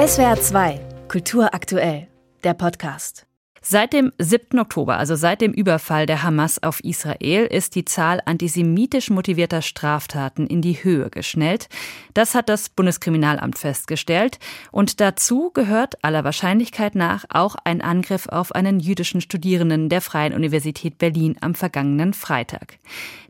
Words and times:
SWR 0.00 0.40
2, 0.40 0.80
Kultur 1.08 1.52
aktuell, 1.52 2.08
der 2.42 2.54
Podcast. 2.54 3.26
Seit 3.60 3.92
dem 3.92 4.12
7. 4.16 4.58
Oktober, 4.58 4.96
also 4.96 5.14
seit 5.14 5.42
dem 5.42 5.52
Überfall 5.52 6.06
der 6.06 6.22
Hamas 6.22 6.62
auf 6.62 6.82
Israel, 6.82 7.44
ist 7.44 7.74
die 7.74 7.84
Zahl 7.84 8.22
antisemitisch 8.24 9.10
motivierter 9.10 9.60
Straftaten 9.60 10.46
in 10.46 10.62
die 10.62 10.82
Höhe 10.82 11.10
geschnellt. 11.10 11.68
Das 12.14 12.34
hat 12.34 12.48
das 12.48 12.70
Bundeskriminalamt 12.70 13.58
festgestellt. 13.58 14.38
Und 14.72 15.00
dazu 15.00 15.50
gehört 15.52 16.02
aller 16.02 16.24
Wahrscheinlichkeit 16.24 16.94
nach 16.94 17.26
auch 17.28 17.56
ein 17.64 17.82
Angriff 17.82 18.26
auf 18.26 18.54
einen 18.54 18.80
jüdischen 18.80 19.20
Studierenden 19.20 19.90
der 19.90 20.00
Freien 20.00 20.32
Universität 20.32 20.96
Berlin 20.96 21.36
am 21.42 21.54
vergangenen 21.54 22.14
Freitag. 22.14 22.78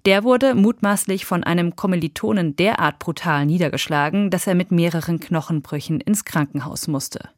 Der 0.06 0.24
wurde 0.24 0.54
mutmaßlich 0.54 1.26
von 1.26 1.44
einem 1.44 1.76
Kommilitonen 1.76 2.56
derart 2.56 2.98
brutal 2.98 3.44
niedergeschlagen, 3.44 4.30
dass 4.30 4.46
er 4.46 4.54
mit 4.54 4.70
mehreren 4.70 5.20
Knochenbrüchen 5.20 6.00
ins 6.00 6.24
Krankenhaus 6.24 6.88
musste. 6.88 7.28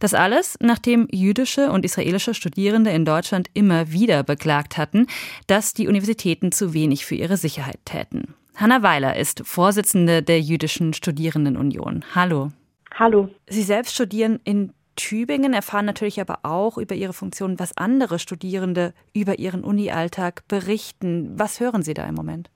Das 0.00 0.14
alles, 0.14 0.56
nachdem 0.60 1.06
jüdische 1.12 1.70
und 1.70 1.84
israelische 1.84 2.34
Studierende 2.34 2.90
in 2.90 3.04
Deutschland 3.04 3.48
immer 3.54 3.92
wieder 3.92 4.24
beklagt 4.24 4.78
hatten, 4.78 5.06
dass 5.46 5.74
die 5.74 5.86
Universitäten 5.86 6.50
zu 6.50 6.74
wenig 6.74 7.06
für 7.06 7.14
ihre 7.14 7.36
Sicherheit 7.36 7.78
täten. 7.84 8.34
Hanna 8.56 8.82
Weiler 8.82 9.16
ist 9.16 9.42
Vorsitzende 9.44 10.22
der 10.22 10.40
Jüdischen 10.40 10.92
Studierendenunion. 10.94 12.04
Hallo. 12.14 12.50
Hallo. 12.94 13.28
Sie 13.48 13.62
selbst 13.62 13.94
studieren 13.94 14.40
in 14.44 14.72
Tübingen, 14.96 15.54
erfahren 15.54 15.86
natürlich 15.86 16.20
aber 16.20 16.40
auch 16.42 16.78
über 16.78 16.94
Ihre 16.94 17.12
Funktion, 17.12 17.58
was 17.58 17.76
andere 17.76 18.18
Studierende 18.18 18.94
über 19.14 19.38
ihren 19.38 19.64
Uni-Alltag 19.64 20.46
berichten. 20.48 21.38
Was 21.38 21.60
hören 21.60 21.82
Sie 21.82 21.94
da 21.94 22.06
im 22.06 22.14
Moment? 22.14 22.50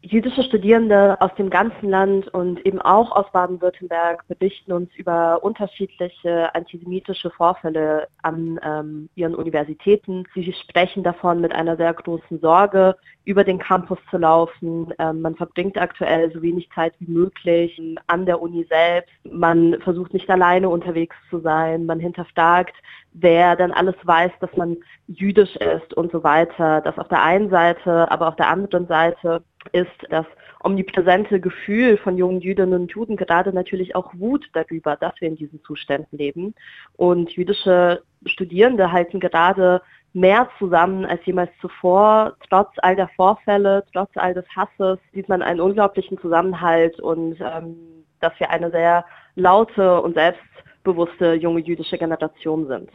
Jüdische 0.00 0.44
Studierende 0.44 1.20
aus 1.20 1.34
dem 1.34 1.50
ganzen 1.50 1.90
Land 1.90 2.28
und 2.28 2.64
eben 2.64 2.80
auch 2.80 3.10
aus 3.10 3.26
Baden-Württemberg 3.32 4.24
berichten 4.28 4.70
uns 4.70 4.94
über 4.94 5.42
unterschiedliche 5.42 6.54
antisemitische 6.54 7.30
Vorfälle 7.30 8.06
an 8.22 8.60
ähm, 8.62 9.08
ihren 9.16 9.34
Universitäten. 9.34 10.24
Sie 10.34 10.52
sprechen 10.52 11.02
davon 11.02 11.40
mit 11.40 11.52
einer 11.52 11.76
sehr 11.76 11.92
großen 11.92 12.38
Sorge, 12.38 12.96
über 13.24 13.42
den 13.42 13.58
Campus 13.58 13.98
zu 14.08 14.18
laufen. 14.18 14.94
Ähm, 15.00 15.20
man 15.20 15.34
verbringt 15.34 15.76
aktuell 15.76 16.32
so 16.32 16.42
wenig 16.42 16.70
Zeit 16.72 16.94
wie 17.00 17.10
möglich 17.10 17.80
an 18.06 18.24
der 18.24 18.40
Uni 18.40 18.64
selbst. 18.68 19.10
Man 19.24 19.80
versucht 19.80 20.14
nicht 20.14 20.30
alleine 20.30 20.68
unterwegs 20.68 21.16
zu 21.28 21.40
sein. 21.40 21.86
Man 21.86 21.98
hinterfragt, 21.98 22.76
wer 23.12 23.56
dann 23.56 23.72
alles 23.72 23.96
weiß, 24.04 24.30
dass 24.40 24.56
man 24.56 24.76
jüdisch 25.08 25.56
ist 25.56 25.92
und 25.94 26.12
so 26.12 26.22
weiter. 26.22 26.80
Das 26.82 26.98
auf 26.98 27.08
der 27.08 27.22
einen 27.22 27.50
Seite, 27.50 28.08
aber 28.12 28.28
auf 28.28 28.36
der 28.36 28.48
anderen 28.48 28.86
Seite 28.86 29.42
ist 29.72 30.06
das 30.10 30.26
omnipräsente 30.62 31.40
Gefühl 31.40 31.96
von 31.98 32.16
jungen 32.16 32.40
Jüdinnen 32.40 32.82
und 32.82 32.92
Juden 32.92 33.16
gerade 33.16 33.52
natürlich 33.52 33.94
auch 33.94 34.12
Wut 34.14 34.48
darüber, 34.52 34.96
dass 34.96 35.14
wir 35.20 35.28
in 35.28 35.36
diesen 35.36 35.62
Zuständen 35.62 36.18
leben. 36.18 36.54
Und 36.96 37.30
jüdische 37.30 38.02
Studierende 38.26 38.90
halten 38.90 39.20
gerade 39.20 39.82
mehr 40.12 40.48
zusammen 40.58 41.04
als 41.04 41.24
jemals 41.26 41.50
zuvor. 41.60 42.36
Trotz 42.48 42.70
all 42.78 42.96
der 42.96 43.08
Vorfälle, 43.08 43.84
trotz 43.92 44.10
all 44.14 44.34
des 44.34 44.46
Hasses 44.54 44.98
sieht 45.12 45.28
man 45.28 45.42
einen 45.42 45.60
unglaublichen 45.60 46.18
Zusammenhalt 46.18 46.98
und 47.00 47.36
ähm, 47.40 47.76
dass 48.20 48.32
wir 48.38 48.50
eine 48.50 48.70
sehr 48.70 49.04
laute 49.36 50.00
und 50.00 50.14
selbstbewusste 50.14 51.34
junge 51.34 51.60
jüdische 51.60 51.98
Generation 51.98 52.66
sind. 52.66 52.90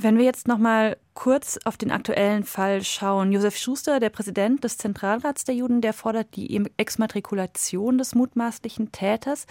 Wenn 0.00 0.16
wir 0.16 0.24
jetzt 0.24 0.46
noch 0.46 0.58
mal 0.58 0.96
kurz 1.14 1.58
auf 1.64 1.76
den 1.76 1.90
aktuellen 1.90 2.44
Fall 2.44 2.84
schauen. 2.84 3.32
Josef 3.32 3.56
Schuster, 3.56 3.98
der 3.98 4.10
Präsident 4.10 4.62
des 4.62 4.78
Zentralrats 4.78 5.42
der 5.42 5.56
Juden, 5.56 5.80
der 5.80 5.92
fordert 5.92 6.36
die 6.36 6.64
Exmatrikulation 6.76 7.98
des 7.98 8.14
mutmaßlichen 8.14 8.92
Täters. 8.92 9.48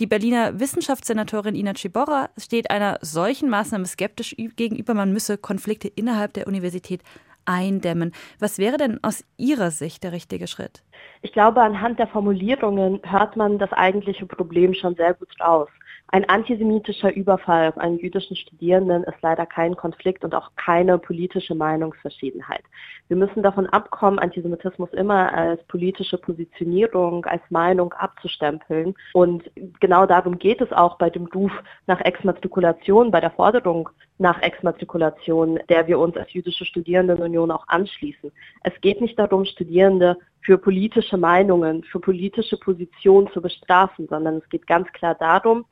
Die 0.00 0.08
Berliner 0.08 0.58
Wissenschaftssenatorin 0.58 1.54
Ina 1.54 1.74
Ciborra 1.76 2.30
steht 2.36 2.72
einer 2.72 2.98
solchen 3.02 3.48
Maßnahme 3.50 3.86
skeptisch 3.86 4.34
gegenüber. 4.56 4.94
Man 4.94 5.12
müsse 5.12 5.38
Konflikte 5.38 5.86
innerhalb 5.86 6.32
der 6.32 6.48
Universität 6.48 7.04
eindämmen. 7.44 8.10
Was 8.40 8.58
wäre 8.58 8.76
denn 8.76 8.98
aus 9.04 9.24
Ihrer 9.36 9.70
Sicht 9.70 10.02
der 10.02 10.10
richtige 10.10 10.48
Schritt? 10.48 10.82
Ich 11.22 11.32
glaube, 11.32 11.62
anhand 11.62 12.00
der 12.00 12.08
Formulierungen 12.08 13.00
hört 13.04 13.36
man 13.36 13.60
das 13.60 13.72
eigentliche 13.72 14.26
Problem 14.26 14.74
schon 14.74 14.96
sehr 14.96 15.14
gut 15.14 15.28
raus. 15.40 15.68
Ein 16.08 16.28
antisemitischer 16.28 17.12
Überfall 17.12 17.68
auf 17.68 17.78
einen 17.78 17.98
jüdischen 17.98 18.36
Studierenden 18.36 19.02
ist 19.04 19.20
leider 19.22 19.46
kein 19.46 19.74
Konflikt 19.74 20.22
und 20.22 20.34
auch 20.34 20.50
keine 20.54 20.98
politische 20.98 21.54
Meinungsverschiedenheit. 21.54 22.62
Wir 23.08 23.16
müssen 23.16 23.42
davon 23.42 23.66
abkommen, 23.66 24.18
Antisemitismus 24.18 24.92
immer 24.92 25.32
als 25.32 25.62
politische 25.64 26.18
Positionierung, 26.18 27.24
als 27.24 27.42
Meinung 27.50 27.92
abzustempeln. 27.94 28.94
Und 29.12 29.50
genau 29.80 30.06
darum 30.06 30.38
geht 30.38 30.60
es 30.60 30.72
auch 30.72 30.98
bei 30.98 31.10
dem 31.10 31.26
Ruf 31.26 31.52
nach 31.86 32.00
Exmatrikulation, 32.00 33.10
bei 33.10 33.20
der 33.20 33.32
Forderung 33.32 33.88
nach 34.18 34.40
Exmatrikulation, 34.40 35.58
der 35.68 35.86
wir 35.86 35.98
uns 35.98 36.16
als 36.16 36.32
jüdische 36.32 36.64
Studierendenunion 36.64 37.50
auch 37.50 37.66
anschließen. 37.66 38.30
Es 38.62 38.72
geht 38.80 39.00
nicht 39.00 39.18
darum, 39.18 39.44
Studierende 39.44 40.16
für 40.44 40.58
politische 40.58 41.16
Meinungen, 41.16 41.82
für 41.84 42.00
politische 42.00 42.58
Positionen 42.58 43.28
zu 43.32 43.40
bestrafen, 43.40 44.06
sondern 44.08 44.36
es 44.36 44.48
geht 44.50 44.66
ganz 44.66 44.86
klar 44.92 45.14
darum, 45.14 45.64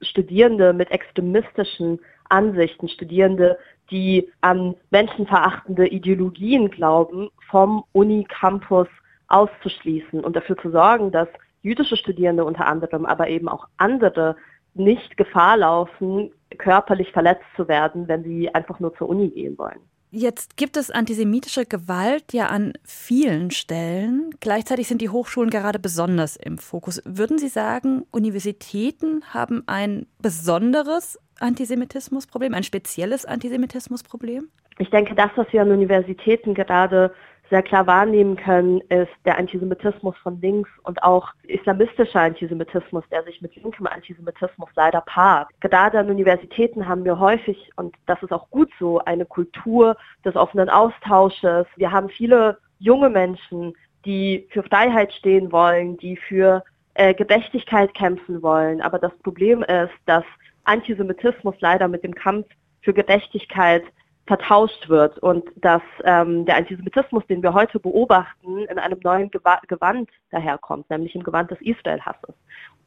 Studierende 0.00 0.72
mit 0.72 0.90
extremistischen 0.90 2.00
Ansichten, 2.28 2.88
Studierende, 2.88 3.58
die 3.90 4.30
an 4.40 4.74
menschenverachtende 4.90 5.88
Ideologien 5.88 6.70
glauben, 6.70 7.30
vom 7.50 7.84
Unicampus 7.92 8.88
auszuschließen 9.28 10.24
und 10.24 10.36
dafür 10.36 10.56
zu 10.58 10.70
sorgen, 10.70 11.10
dass 11.10 11.28
jüdische 11.62 11.96
Studierende 11.96 12.44
unter 12.44 12.66
anderem, 12.66 13.04
aber 13.04 13.28
eben 13.28 13.48
auch 13.48 13.68
andere 13.76 14.36
nicht 14.74 15.16
Gefahr 15.16 15.56
laufen, 15.56 16.30
körperlich 16.56 17.12
verletzt 17.12 17.44
zu 17.56 17.68
werden, 17.68 18.08
wenn 18.08 18.24
sie 18.24 18.54
einfach 18.54 18.80
nur 18.80 18.94
zur 18.94 19.08
Uni 19.08 19.28
gehen 19.28 19.58
wollen. 19.58 19.80
Jetzt 20.10 20.56
gibt 20.56 20.78
es 20.78 20.90
antisemitische 20.90 21.66
Gewalt 21.66 22.32
ja 22.32 22.46
an 22.46 22.72
vielen 22.82 23.50
Stellen. 23.50 24.30
Gleichzeitig 24.40 24.88
sind 24.88 25.02
die 25.02 25.10
Hochschulen 25.10 25.50
gerade 25.50 25.78
besonders 25.78 26.36
im 26.36 26.56
Fokus. 26.56 27.02
Würden 27.04 27.38
Sie 27.38 27.48
sagen, 27.48 28.06
Universitäten 28.10 29.22
haben 29.34 29.64
ein 29.66 30.06
besonderes 30.20 31.18
Antisemitismusproblem, 31.40 32.54
ein 32.54 32.62
spezielles 32.62 33.26
Antisemitismusproblem? 33.26 34.48
Ich 34.78 34.88
denke, 34.90 35.14
das, 35.14 35.30
was 35.36 35.46
wir 35.52 35.60
an 35.60 35.72
Universitäten 35.72 36.54
gerade 36.54 37.12
sehr 37.50 37.62
klar 37.62 37.86
wahrnehmen 37.86 38.36
können, 38.36 38.80
ist 38.88 39.12
der 39.24 39.38
Antisemitismus 39.38 40.16
von 40.18 40.40
links 40.40 40.70
und 40.82 41.02
auch 41.02 41.32
islamistischer 41.44 42.20
Antisemitismus, 42.20 43.04
der 43.10 43.22
sich 43.24 43.40
mit 43.40 43.54
linkem 43.56 43.86
Antisemitismus 43.86 44.68
leider 44.74 45.00
paart. 45.02 45.48
Gerade 45.60 45.98
an 45.98 46.10
Universitäten 46.10 46.86
haben 46.86 47.04
wir 47.04 47.18
häufig, 47.18 47.70
und 47.76 47.96
das 48.06 48.22
ist 48.22 48.32
auch 48.32 48.50
gut 48.50 48.70
so, 48.78 48.98
eine 49.00 49.24
Kultur 49.24 49.96
des 50.24 50.36
offenen 50.36 50.68
Austausches. 50.68 51.66
Wir 51.76 51.90
haben 51.90 52.08
viele 52.08 52.58
junge 52.78 53.08
Menschen, 53.08 53.74
die 54.04 54.46
für 54.50 54.62
Freiheit 54.62 55.12
stehen 55.12 55.50
wollen, 55.50 55.96
die 55.96 56.16
für 56.16 56.62
äh, 56.94 57.14
Gerechtigkeit 57.14 57.94
kämpfen 57.94 58.42
wollen. 58.42 58.80
Aber 58.80 58.98
das 58.98 59.16
Problem 59.22 59.62
ist, 59.62 59.94
dass 60.06 60.24
Antisemitismus 60.64 61.54
leider 61.60 61.88
mit 61.88 62.04
dem 62.04 62.14
Kampf 62.14 62.46
für 62.82 62.92
Gerechtigkeit 62.92 63.84
vertauscht 64.28 64.88
wird 64.90 65.18
und 65.18 65.44
dass 65.56 65.82
ähm, 66.04 66.44
der 66.44 66.56
Antisemitismus, 66.56 67.26
den 67.26 67.42
wir 67.42 67.54
heute 67.54 67.80
beobachten, 67.80 68.58
in 68.58 68.78
einem 68.78 69.00
neuen 69.02 69.30
Gewand 69.30 70.10
daherkommt, 70.30 70.88
nämlich 70.90 71.14
im 71.14 71.24
Gewand 71.24 71.50
des 71.50 71.60
Israel-Hasses. 71.62 72.34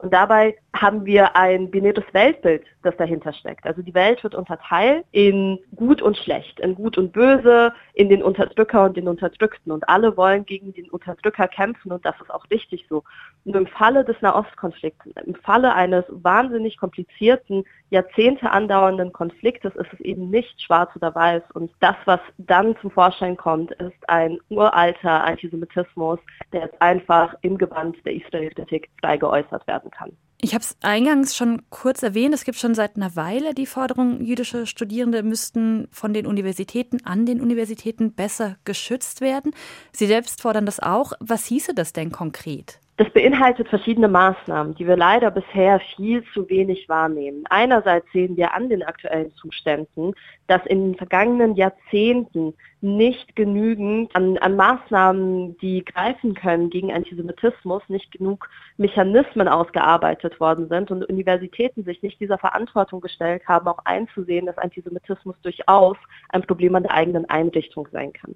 Und 0.02 0.12
dabei 0.12 0.58
haben 0.76 1.06
wir 1.06 1.36
ein 1.36 1.70
binäres 1.70 2.04
Weltbild, 2.12 2.64
das 2.82 2.98
dahinter 2.98 3.34
steckt. 3.34 3.68
Also 3.68 3.84
die 3.84 3.94
Welt 3.94 4.24
wird 4.24 4.34
unterteilt 4.34 5.06
in 5.12 5.60
gut 5.76 6.02
und 6.02 6.18
schlecht, 6.18 6.60
in 6.60 6.74
gut 6.74 6.98
und 6.98 7.14
böse, 7.14 7.72
in 7.94 8.10
den 8.10 8.24
Unterdrücker 8.24 8.86
und 8.86 8.98
den 8.98 9.08
Unterdrückten. 9.08 9.72
Und 9.72 9.88
alle 9.88 10.18
wollen 10.18 10.44
gegen 10.48 10.74
den 10.74 10.90
Unterdrücker 10.90 11.48
kämpfen 11.48 11.92
und 11.92 12.04
das 12.04 12.16
ist 12.20 12.34
auch 12.34 12.50
richtig 12.50 12.88
so. 12.90 13.04
Und 13.46 13.56
im 13.56 13.68
Falle 13.68 14.04
des 14.04 14.20
Nahostkonflikts, 14.22 15.06
im 15.24 15.36
Falle 15.36 15.76
eines 15.76 16.06
wahnsinnig 16.10 16.78
komplizierten, 16.78 17.64
Jahrzehnte 17.92 18.50
andauernden 18.50 19.14
Konfliktes 19.14 19.76
ist 19.76 19.94
es 19.94 20.00
eben 20.00 20.32
nicht 20.32 20.60
schwarz 20.62 20.90
oder 20.96 21.14
weiß. 21.14 21.31
Und 21.54 21.72
das, 21.80 21.96
was 22.06 22.20
dann 22.38 22.76
zum 22.82 22.92
Vorschein 22.92 23.38
kommt, 23.38 23.72
ist 23.74 24.10
ein 24.10 24.40
uralter 24.50 25.24
Antisemitismus, 25.24 26.20
der 26.52 26.62
jetzt 26.62 26.82
einfach 26.82 27.34
im 27.42 27.58
Gewand 27.58 27.98
der 28.06 28.16
Israel-Kritik 28.16 28.90
frei 29.00 29.18
geäußert 29.18 29.66
werden 29.68 29.92
kann. 29.92 30.12
Ich 30.44 30.56
habe 30.56 30.64
es 30.64 30.76
eingangs 30.82 31.36
schon 31.36 31.62
kurz 31.70 32.02
erwähnt, 32.02 32.34
es 32.34 32.46
gibt 32.46 32.58
schon 32.58 32.74
seit 32.74 32.96
einer 32.96 33.16
Weile 33.16 33.54
die 33.54 33.68
Forderung, 33.68 34.22
jüdische 34.22 34.66
Studierende 34.66 35.22
müssten 35.22 35.88
von 35.92 36.16
den 36.16 36.26
Universitäten 36.26 37.06
an 37.06 37.28
den 37.28 37.42
Universitäten 37.42 38.14
besser 38.14 38.58
geschützt 38.66 39.22
werden. 39.22 39.54
Sie 39.92 40.08
selbst 40.08 40.42
fordern 40.42 40.66
das 40.66 40.80
auch. 40.80 41.14
Was 41.20 41.46
hieße 41.46 41.76
das 41.76 41.94
denn 41.94 42.12
konkret? 42.12 42.80
Das 43.02 43.10
beinhaltet 43.10 43.68
verschiedene 43.68 44.08
Maßnahmen, 44.08 44.76
die 44.76 44.86
wir 44.86 44.96
leider 44.96 45.32
bisher 45.32 45.80
viel 45.96 46.24
zu 46.36 46.48
wenig 46.50 46.88
wahrnehmen. 46.88 47.46
Einerseits 47.50 48.06
sehen 48.14 48.38
wir 48.38 48.54
an 48.54 48.70
den 48.70 48.84
aktuellen 48.84 49.34
Zuständen, 49.34 50.14
dass 50.46 50.64
in 50.68 50.84
den 50.84 50.96
vergangenen 50.96 51.56
Jahrzehnten 51.56 52.54
nicht 52.80 53.36
genügend 53.36 54.16
an, 54.16 54.38
an 54.38 54.56
Maßnahmen, 54.56 55.58
die 55.58 55.84
greifen 55.84 56.36
können 56.36 56.70
gegen 56.70 56.94
Antisemitismus, 56.94 57.82
nicht 57.88 58.12
genug 58.12 58.48
Mechanismen 58.78 59.48
ausgearbeitet 59.48 60.40
worden 60.40 60.68
sind 60.70 60.92
und 60.92 61.04
Universitäten 61.04 61.84
sich 61.84 62.04
nicht 62.04 62.20
dieser 62.20 62.38
Verantwortung 62.38 63.02
gestellt 63.02 63.42
haben, 63.48 63.68
auch 63.68 63.80
einzusehen, 63.84 64.46
dass 64.46 64.60
Antisemitismus 64.60 65.36
durchaus 65.42 65.98
ein 66.30 66.44
Problem 66.44 66.76
an 66.76 66.84
der 66.84 66.94
eigenen 66.94 67.28
Einrichtung 67.32 67.88
sein 67.92 68.14
kann. 68.14 68.36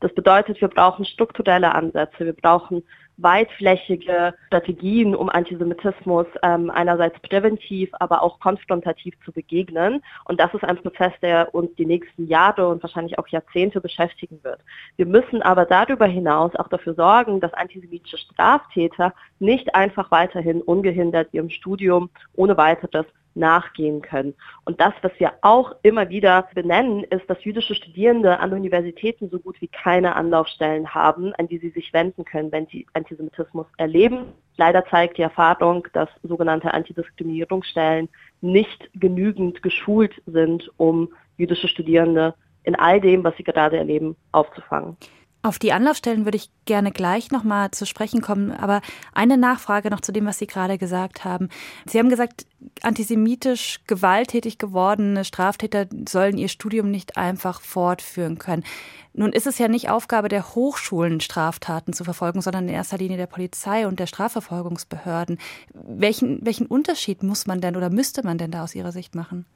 Das 0.00 0.14
bedeutet, 0.14 0.60
wir 0.60 0.68
brauchen 0.68 1.04
strukturelle 1.04 1.74
Ansätze, 1.74 2.24
wir 2.24 2.32
brauchen 2.32 2.82
weitflächige 3.18 4.34
Strategien, 4.46 5.14
um 5.14 5.28
Antisemitismus 5.28 6.26
ähm, 6.42 6.70
einerseits 6.70 7.18
präventiv, 7.20 7.90
aber 7.98 8.22
auch 8.22 8.38
konfrontativ 8.38 9.14
zu 9.24 9.32
begegnen. 9.32 10.02
Und 10.24 10.40
das 10.40 10.54
ist 10.54 10.64
ein 10.64 10.76
Prozess, 10.76 11.12
der 11.20 11.52
uns 11.52 11.74
die 11.74 11.86
nächsten 11.86 12.26
Jahre 12.28 12.68
und 12.68 12.82
wahrscheinlich 12.82 13.18
auch 13.18 13.26
Jahrzehnte 13.28 13.80
beschäftigen 13.80 14.38
wird. 14.44 14.60
Wir 14.96 15.06
müssen 15.06 15.42
aber 15.42 15.64
darüber 15.64 16.06
hinaus 16.06 16.54
auch 16.54 16.68
dafür 16.68 16.94
sorgen, 16.94 17.40
dass 17.40 17.52
antisemitische 17.54 18.18
Straftäter 18.18 19.12
nicht 19.40 19.74
einfach 19.74 20.10
weiterhin 20.12 20.62
ungehindert 20.62 21.28
ihrem 21.32 21.50
Studium 21.50 22.10
ohne 22.36 22.56
weiteres 22.56 23.06
nachgehen 23.38 24.02
können. 24.02 24.34
Und 24.64 24.80
das, 24.80 24.92
was 25.02 25.12
wir 25.18 25.32
auch 25.42 25.74
immer 25.82 26.08
wieder 26.08 26.48
benennen, 26.54 27.04
ist, 27.04 27.28
dass 27.30 27.42
jüdische 27.44 27.74
Studierende 27.74 28.38
an 28.40 28.52
Universitäten 28.52 29.30
so 29.30 29.38
gut 29.38 29.60
wie 29.60 29.68
keine 29.68 30.16
Anlaufstellen 30.16 30.94
haben, 30.94 31.32
an 31.34 31.48
die 31.48 31.58
sie 31.58 31.70
sich 31.70 31.92
wenden 31.92 32.24
können, 32.24 32.52
wenn 32.52 32.66
sie 32.66 32.86
Antisemitismus 32.92 33.66
erleben. 33.76 34.26
Leider 34.56 34.84
zeigt 34.86 35.18
die 35.18 35.22
Erfahrung, 35.22 35.86
dass 35.92 36.08
sogenannte 36.22 36.74
Antidiskriminierungsstellen 36.74 38.08
nicht 38.40 38.90
genügend 38.94 39.62
geschult 39.62 40.20
sind, 40.26 40.70
um 40.76 41.08
jüdische 41.36 41.68
Studierende 41.68 42.34
in 42.64 42.74
all 42.74 43.00
dem, 43.00 43.24
was 43.24 43.36
sie 43.36 43.44
gerade 43.44 43.78
erleben, 43.78 44.16
aufzufangen. 44.32 44.96
Auf 45.40 45.60
die 45.60 45.72
Anlaufstellen 45.72 46.24
würde 46.24 46.36
ich 46.36 46.50
gerne 46.64 46.90
gleich 46.90 47.30
nochmal 47.30 47.70
zu 47.70 47.86
sprechen 47.86 48.20
kommen, 48.20 48.50
aber 48.50 48.80
eine 49.14 49.36
Nachfrage 49.38 49.88
noch 49.88 50.00
zu 50.00 50.10
dem, 50.10 50.26
was 50.26 50.38
Sie 50.38 50.48
gerade 50.48 50.78
gesagt 50.78 51.24
haben. 51.24 51.48
Sie 51.86 51.98
haben 51.98 52.08
gesagt, 52.08 52.44
antisemitisch 52.82 53.80
gewalttätig 53.86 54.58
gewordene 54.58 55.24
Straftäter 55.24 55.86
sollen 56.08 56.38
ihr 56.38 56.48
Studium 56.48 56.90
nicht 56.90 57.16
einfach 57.16 57.60
fortführen 57.60 58.38
können. 58.38 58.64
Nun 59.12 59.32
ist 59.32 59.46
es 59.46 59.58
ja 59.58 59.68
nicht 59.68 59.88
Aufgabe 59.88 60.28
der 60.28 60.54
Hochschulen, 60.56 61.20
Straftaten 61.20 61.92
zu 61.92 62.02
verfolgen, 62.02 62.40
sondern 62.40 62.68
in 62.68 62.74
erster 62.74 62.98
Linie 62.98 63.16
der 63.16 63.26
Polizei 63.26 63.86
und 63.86 64.00
der 64.00 64.06
Strafverfolgungsbehörden. 64.06 65.38
Welchen, 65.72 66.44
welchen 66.44 66.66
Unterschied 66.66 67.22
muss 67.22 67.46
man 67.46 67.60
denn 67.60 67.76
oder 67.76 67.90
müsste 67.90 68.24
man 68.24 68.38
denn 68.38 68.50
da 68.50 68.64
aus 68.64 68.74
Ihrer 68.74 68.92
Sicht 68.92 69.14
machen? 69.14 69.46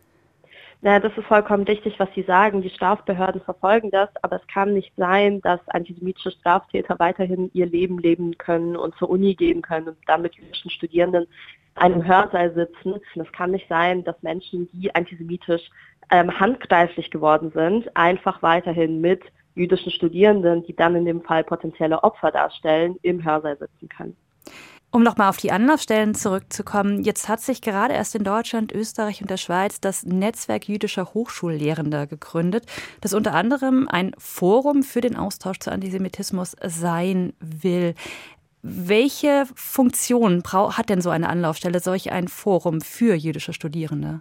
Ja, 0.84 0.98
das 0.98 1.16
ist 1.16 1.26
vollkommen 1.26 1.62
richtig, 1.62 2.00
was 2.00 2.08
Sie 2.12 2.24
sagen. 2.24 2.60
Die 2.60 2.68
Strafbehörden 2.68 3.40
verfolgen 3.40 3.92
das, 3.92 4.08
aber 4.20 4.36
es 4.36 4.46
kann 4.48 4.74
nicht 4.74 4.92
sein, 4.96 5.40
dass 5.40 5.60
antisemitische 5.68 6.32
Straftäter 6.32 6.98
weiterhin 6.98 7.52
ihr 7.54 7.66
Leben 7.66 8.00
leben 8.00 8.36
können 8.36 8.74
und 8.74 8.92
zur 8.96 9.08
Uni 9.08 9.36
gehen 9.36 9.62
können 9.62 9.88
und 9.88 9.98
dann 10.08 10.22
mit 10.22 10.34
jüdischen 10.34 10.70
Studierenden 10.72 11.28
in 11.76 11.82
einem 11.82 12.04
Hörsaal 12.04 12.52
sitzen. 12.54 12.96
Es 13.14 13.30
kann 13.30 13.52
nicht 13.52 13.68
sein, 13.68 14.02
dass 14.02 14.20
Menschen, 14.22 14.68
die 14.72 14.92
antisemitisch 14.92 15.70
ähm, 16.10 16.40
handgreiflich 16.40 17.12
geworden 17.12 17.52
sind, 17.54 17.96
einfach 17.96 18.42
weiterhin 18.42 19.00
mit 19.00 19.22
jüdischen 19.54 19.92
Studierenden, 19.92 20.64
die 20.64 20.74
dann 20.74 20.96
in 20.96 21.04
dem 21.04 21.22
Fall 21.22 21.44
potenzielle 21.44 22.02
Opfer 22.02 22.32
darstellen, 22.32 22.96
im 23.02 23.24
Hörsaal 23.24 23.56
sitzen 23.56 23.88
können. 23.88 24.16
Um 24.94 25.02
nochmal 25.02 25.30
auf 25.30 25.38
die 25.38 25.52
Anlaufstellen 25.52 26.14
zurückzukommen, 26.14 27.02
jetzt 27.02 27.26
hat 27.26 27.40
sich 27.40 27.62
gerade 27.62 27.94
erst 27.94 28.14
in 28.14 28.24
Deutschland, 28.24 28.72
Österreich 28.72 29.22
und 29.22 29.30
der 29.30 29.38
Schweiz 29.38 29.80
das 29.80 30.04
Netzwerk 30.04 30.68
jüdischer 30.68 31.14
Hochschullehrender 31.14 32.06
gegründet, 32.06 32.66
das 33.00 33.14
unter 33.14 33.32
anderem 33.32 33.88
ein 33.88 34.12
Forum 34.18 34.82
für 34.82 35.00
den 35.00 35.16
Austausch 35.16 35.60
zu 35.60 35.72
Antisemitismus 35.72 36.54
sein 36.62 37.32
will. 37.40 37.94
Welche 38.60 39.46
Funktion 39.54 40.42
hat 40.52 40.90
denn 40.90 41.00
so 41.00 41.08
eine 41.08 41.30
Anlaufstelle, 41.30 41.80
solch 41.80 42.12
ein 42.12 42.28
Forum 42.28 42.82
für 42.82 43.14
jüdische 43.14 43.54
Studierende? 43.54 44.20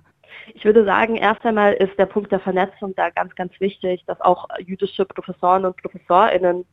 Ich 0.53 0.63
würde 0.63 0.85
sagen, 0.85 1.17
erst 1.17 1.45
einmal 1.45 1.73
ist 1.73 1.99
der 1.99 2.05
Punkt 2.05 2.31
der 2.31 2.39
Vernetzung 2.39 2.95
da 2.95 3.09
ganz, 3.09 3.35
ganz 3.35 3.51
wichtig, 3.59 4.05
dass 4.07 4.21
auch 4.21 4.47
jüdische 4.65 5.03
Professoren 5.03 5.65
und 5.65 5.75
Professorinnen 5.75 6.65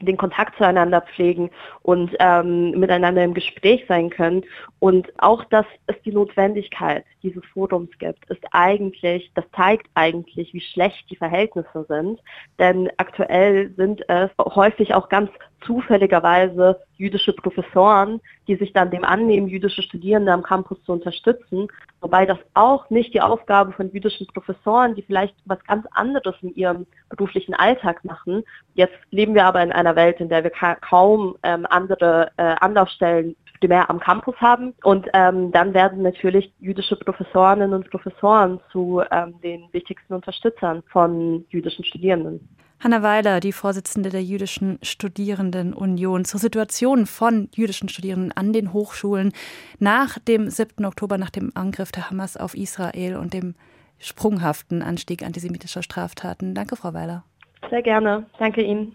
den 0.00 0.16
Kontakt 0.16 0.56
zueinander 0.56 1.00
pflegen 1.00 1.50
und 1.82 2.14
ähm, 2.20 2.72
miteinander 2.72 3.24
im 3.24 3.34
Gespräch 3.34 3.84
sein 3.88 4.10
können. 4.10 4.44
Und 4.78 5.12
auch, 5.18 5.44
dass 5.44 5.66
es 5.86 5.96
die 6.04 6.12
Notwendigkeit 6.12 7.04
dieses 7.22 7.44
Forums 7.52 7.90
gibt, 7.98 8.24
ist 8.30 8.44
eigentlich, 8.52 9.30
das 9.34 9.44
zeigt 9.54 9.88
eigentlich, 9.94 10.54
wie 10.54 10.60
schlecht 10.60 11.10
die 11.10 11.16
Verhältnisse 11.16 11.84
sind. 11.88 12.20
Denn 12.58 12.88
aktuell 12.96 13.72
sind 13.76 14.08
es 14.08 14.30
häufig 14.38 14.94
auch 14.94 15.08
ganz 15.08 15.30
zufälligerweise 15.64 16.80
jüdische 16.96 17.32
Professoren, 17.32 18.20
die 18.46 18.56
sich 18.56 18.72
dann 18.72 18.90
dem 18.90 19.04
annehmen, 19.04 19.48
jüdische 19.48 19.82
Studierende 19.82 20.32
am 20.32 20.42
Campus 20.42 20.82
zu 20.84 20.92
unterstützen, 20.92 21.68
wobei 22.00 22.26
das 22.26 22.38
auch 22.54 22.90
nicht 22.90 23.14
die 23.14 23.20
Aufgabe 23.20 23.72
von 23.72 23.90
jüdischen 23.92 24.26
Professoren, 24.28 24.94
die 24.94 25.02
vielleicht 25.02 25.34
was 25.44 25.62
ganz 25.64 25.86
anderes 25.92 26.34
in 26.42 26.54
ihrem 26.54 26.86
beruflichen 27.08 27.54
Alltag 27.54 28.04
machen. 28.04 28.42
Jetzt 28.74 28.96
leben 29.10 29.34
wir 29.34 29.44
aber 29.44 29.62
in 29.62 29.72
einer 29.72 29.96
Welt, 29.96 30.20
in 30.20 30.28
der 30.28 30.42
wir 30.42 30.50
ka 30.50 30.74
kaum 30.76 31.36
ähm, 31.42 31.66
andere 31.68 32.30
äh, 32.36 32.54
Anlaufstellen 32.60 33.36
primär 33.60 33.90
am 33.90 34.00
Campus 34.00 34.36
haben. 34.36 34.74
Und 34.82 35.08
ähm, 35.14 35.50
dann 35.52 35.74
werden 35.74 36.02
natürlich 36.02 36.52
jüdische 36.60 36.96
Professorinnen 36.96 37.72
und 37.72 37.90
Professoren 37.90 38.60
zu 38.70 39.02
ähm, 39.10 39.34
den 39.42 39.64
wichtigsten 39.72 40.14
Unterstützern 40.14 40.82
von 40.90 41.44
jüdischen 41.50 41.84
Studierenden. 41.84 42.48
Hanna 42.80 43.02
Weiler, 43.02 43.40
die 43.40 43.52
Vorsitzende 43.52 44.08
der 44.08 44.22
Jüdischen 44.22 44.78
Studierendenunion, 44.82 46.24
zur 46.24 46.38
Situation 46.38 47.06
von 47.06 47.48
jüdischen 47.52 47.88
Studierenden 47.88 48.30
an 48.30 48.52
den 48.52 48.72
Hochschulen 48.72 49.32
nach 49.80 50.20
dem 50.20 50.48
7. 50.48 50.84
Oktober, 50.84 51.18
nach 51.18 51.30
dem 51.30 51.50
Angriff 51.54 51.90
der 51.90 52.08
Hamas 52.08 52.36
auf 52.36 52.54
Israel 52.54 53.16
und 53.16 53.34
dem 53.34 53.56
sprunghaften 53.98 54.82
Anstieg 54.82 55.24
antisemitischer 55.24 55.82
Straftaten. 55.82 56.54
Danke, 56.54 56.76
Frau 56.76 56.94
Weiler. 56.94 57.24
Sehr 57.68 57.82
gerne. 57.82 58.26
Danke 58.38 58.62
Ihnen. 58.62 58.94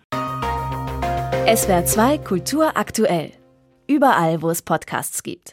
SWR 1.54 1.84
2 1.84 2.20
Kultur 2.20 2.78
aktuell. 2.78 3.32
Überall, 3.86 4.42
wo 4.42 4.50
es 4.50 4.62
Podcasts 4.62 5.24
gibt. 5.24 5.52